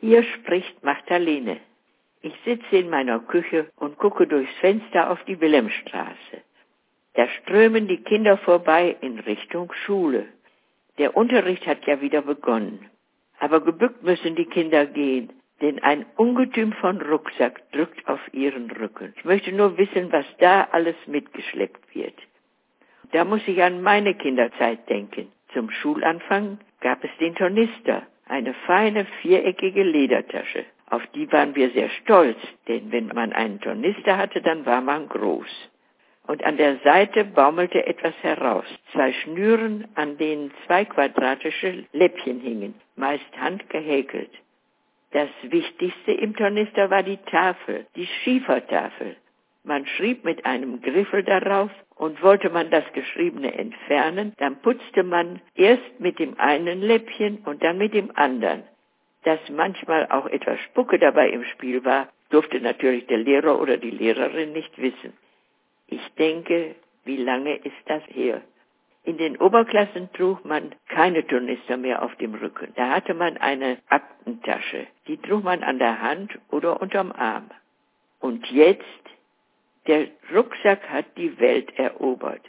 [0.00, 1.58] Hier spricht Magdalene.
[2.22, 6.42] Ich sitze in meiner Küche und gucke durchs Fenster auf die Wilhelmstraße.
[7.14, 10.26] Da strömen die Kinder vorbei in Richtung Schule.
[10.96, 12.88] Der Unterricht hat ja wieder begonnen.
[13.38, 19.12] Aber gebückt müssen die Kinder gehen, denn ein Ungetüm von Rucksack drückt auf ihren Rücken.
[19.16, 22.14] Ich möchte nur wissen, was da alles mitgeschleppt wird.
[23.12, 25.30] Da muss ich an meine Kinderzeit denken.
[25.52, 30.64] Zum Schulanfang gab es den Tornister, eine feine viereckige Ledertasche.
[30.88, 32.38] Auf die waren wir sehr stolz,
[32.68, 35.70] denn wenn man einen Tornister hatte, dann war man groß.
[36.26, 38.64] Und an der Seite baumelte etwas heraus.
[38.92, 44.30] Zwei Schnüren, an denen zwei quadratische Läppchen hingen, meist handgehäkelt.
[45.12, 49.16] Das Wichtigste im Tornister war die Tafel, die Schiefertafel.
[49.62, 55.40] Man schrieb mit einem Griffel darauf und wollte man das Geschriebene entfernen, dann putzte man
[55.54, 58.62] erst mit dem einen Läppchen und dann mit dem anderen.
[59.24, 63.90] Dass manchmal auch etwas Spucke dabei im Spiel war, durfte natürlich der Lehrer oder die
[63.90, 65.12] Lehrerin nicht wissen.
[65.88, 68.40] Ich denke, wie lange ist das her?
[69.02, 72.72] In den Oberklassen trug man keine Tornister mehr auf dem Rücken.
[72.76, 74.86] Da hatte man eine Aktentasche.
[75.06, 77.50] Die trug man an der Hand oder unterm Arm.
[78.20, 78.84] Und jetzt,
[79.90, 82.42] der Rucksack hat die Welt erobert.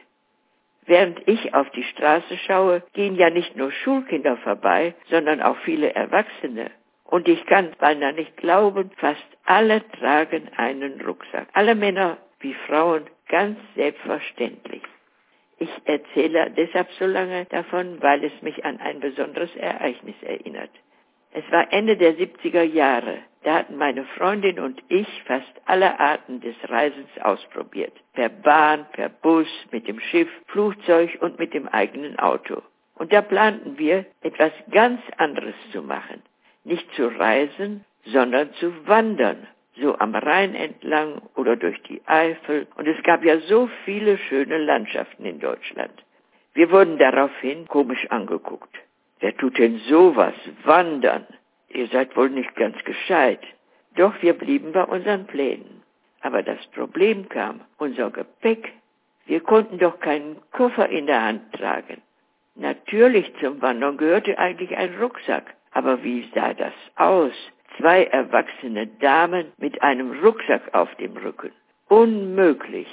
[0.85, 5.95] Während ich auf die Straße schaue, gehen ja nicht nur Schulkinder vorbei, sondern auch viele
[5.95, 6.69] Erwachsene.
[7.03, 11.47] Und ich kann beinahe nicht glauben, fast alle tragen einen Rucksack.
[11.53, 14.83] Alle Männer wie Frauen ganz selbstverständlich.
[15.57, 20.71] Ich erzähle deshalb so lange davon, weil es mich an ein besonderes Ereignis erinnert.
[21.51, 23.19] War Ende der 70er Jahre.
[23.43, 27.93] Da hatten meine Freundin und ich fast alle Arten des Reisens ausprobiert.
[28.13, 32.61] Per Bahn, per Bus, mit dem Schiff, Flugzeug und mit dem eigenen Auto.
[32.95, 36.21] Und da planten wir, etwas ganz anderes zu machen.
[36.63, 42.67] Nicht zu reisen, sondern zu wandern so am Rhein entlang oder durch die Eifel.
[42.75, 45.93] Und es gab ja so viele schöne Landschaften in Deutschland.
[46.53, 48.75] Wir wurden daraufhin komisch angeguckt.
[49.19, 50.33] Wer tut denn sowas?
[50.63, 51.25] Wandern?
[51.73, 53.41] Ihr seid wohl nicht ganz gescheit.
[53.95, 55.83] Doch wir blieben bei unseren Plänen.
[56.21, 58.71] Aber das Problem kam, unser Gepäck.
[59.25, 62.01] Wir konnten doch keinen Koffer in der Hand tragen.
[62.55, 65.55] Natürlich zum Wandern gehörte eigentlich ein Rucksack.
[65.71, 67.33] Aber wie sah das aus?
[67.77, 71.51] zwei erwachsene Damen mit einem Rucksack auf dem Rücken.
[71.87, 72.87] Unmöglich.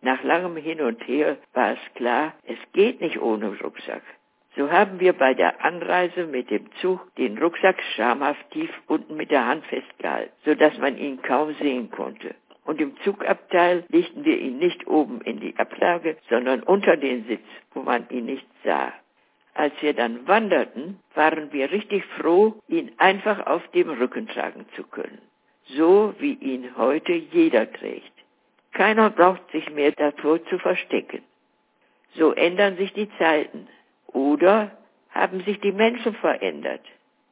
[0.00, 4.02] Nach langem Hin und Her war es klar, es geht nicht ohne Rucksack.
[4.56, 9.30] So haben wir bei der Anreise mit dem Zug den Rucksack schamhaft tief unten mit
[9.30, 12.34] der Hand festgehalten, so dass man ihn kaum sehen konnte.
[12.64, 17.44] Und im Zugabteil legten wir ihn nicht oben in die Ablage, sondern unter den Sitz,
[17.74, 18.92] wo man ihn nicht sah.
[19.54, 24.84] Als wir dann wanderten, waren wir richtig froh, ihn einfach auf dem Rücken tragen zu
[24.84, 25.20] können.
[25.66, 28.12] So wie ihn heute jeder trägt.
[28.72, 31.22] Keiner braucht sich mehr davor zu verstecken.
[32.14, 33.68] So ändern sich die Zeiten.
[34.14, 34.70] Oder
[35.10, 36.80] haben sich die Menschen verändert?